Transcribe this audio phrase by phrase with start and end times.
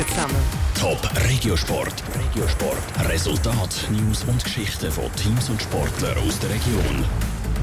[0.00, 0.36] fliegen zusammen.
[0.78, 2.02] Top Regiosport.
[2.14, 3.08] Regiosport.
[3.08, 7.04] Resultat, News und Geschichten von Teams und Sportlern aus der Region.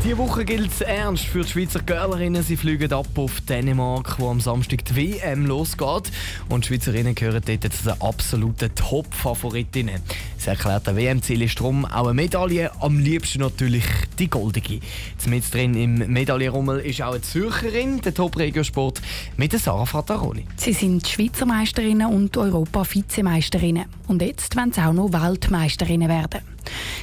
[0.03, 2.43] Diese Woche gilt es ernst für die Schweizer Girlerinnen.
[2.43, 6.11] Sie fliegen ab auf Dänemark, wo am Samstag die WM losgeht.
[6.49, 10.01] Und die Schweizerinnen gehören dort zu den absoluten Top-Favoritinnen.
[10.47, 13.83] Das erklärte WM-Ziel ist darum auch eine Medaille, am liebsten natürlich
[14.17, 14.79] die goldige.
[15.25, 19.01] Mit drin im Medaillenrummel ist auch eine Zürcherin, der Top-Regiosport,
[19.35, 20.45] mit Sarah Fattaroni.
[20.55, 23.87] Sie sind Schweizer Meisterinnen und Europa-Vizemeisterinnen.
[24.07, 26.39] Und jetzt wollen sie auch noch Weltmeisterinnen werden.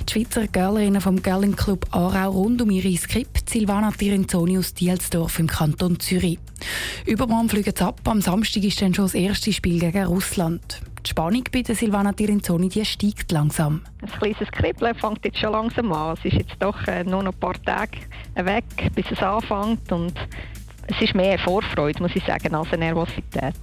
[0.08, 5.38] Die Schweizer Girlerinnen vom Girling Club Aarau rund um ihre Skript Silvana Tirinzoni aus Dielsdorf
[5.38, 6.38] im Kanton Zürich.
[7.05, 8.00] Übermorgen fliegen sie ab.
[8.05, 10.80] Am Samstag ist dann schon das erste Spiel gegen Russland.
[11.04, 13.82] Die Spannung bei der Silvana Tirinzoni die steigt langsam.
[14.00, 16.16] Ein kleines Kribbeln fängt jetzt schon langsam an.
[16.18, 17.98] Es ist jetzt doch äh, nur noch ein paar Tage
[18.36, 19.92] weg, bis es anfängt.
[19.92, 20.14] Und
[20.86, 23.54] es ist mehr Vorfreude, muss ich sagen, als eine Nervosität.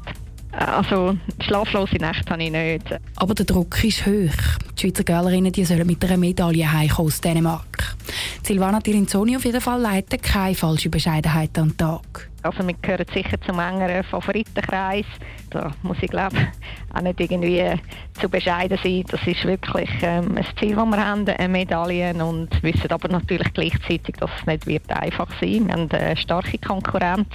[0.52, 3.00] Also schlaflose Nächte habe ich nicht.
[3.16, 4.60] Aber der Druck ist hoch.
[4.78, 7.96] Die Schweizer Girlerinnen die sollen mit einer Medaille heimkommen aus Dänemark.
[8.44, 12.31] Silvana Tirinzoni auf jeden Fall leitet keine falsche Bescheidenheit an den Tag.
[12.44, 15.06] Also wir gehören sicher zum engeren Favoritenkreis.
[15.50, 16.36] Da muss ich glaube
[16.94, 17.74] auch nicht irgendwie
[18.20, 19.04] zu bescheiden sein.
[19.10, 23.54] Das ist wirklich ähm, ein Ziel, das wir haben, eine Medaille und wissen aber natürlich
[23.54, 25.68] gleichzeitig, dass es nicht wird einfach sein.
[25.68, 27.28] Wir haben eine starke Konkurrenz.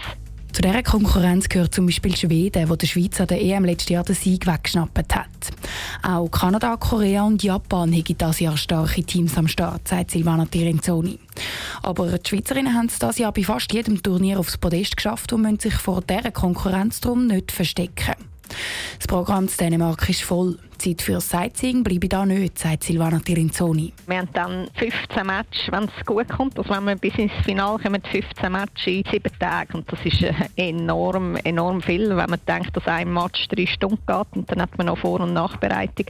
[0.57, 4.05] Zu dieser Konkurrenz gehört zum Beispiel Schweden, wo der Schweiz an der EM letztes Jahr
[4.05, 5.29] den Sieg weggeschnappt hat.
[6.03, 11.19] Auch Kanada, Korea und Japan haben dieses Jahr starke Teams am Start, sagt Silvana Tirenzoni.
[11.83, 15.43] Aber die Schweizerinnen haben es dieses Jahr bei fast jedem Turnier aufs Podest geschafft und
[15.43, 18.15] müssen sich vor dieser Konkurrenz darum nicht verstecken.
[18.99, 20.59] Das Programm in Dänemark ist voll.
[20.79, 23.93] Zeit für Sightseeing bleibe da nicht, sagt Silvana Tirinzoni.
[24.07, 26.59] Wir haben dann 15 Matches, wenn es gut kommt.
[26.59, 29.79] Also wenn wir bis ins Finale kommen, 15 Matches in sieben Tagen.
[29.79, 33.99] Und das ist äh, enorm, enorm viel, wenn man denkt, dass ein Match drei Stunden
[34.07, 36.07] geht und dann hat man noch Vor- und Nachbereitung.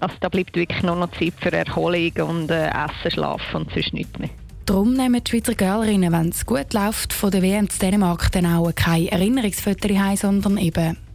[0.00, 3.92] Also da bleibt wirklich nur noch Zeit für Erholung und äh, Essen, Schlafen und sonst
[3.92, 4.30] nichts mehr.
[4.66, 8.46] Darum nehmen die Schweizer Girlerinnen, wenn es gut läuft, von der WM in Dänemark dann
[8.46, 10.96] auch keine Erinnerungsfotos heim, sondern eben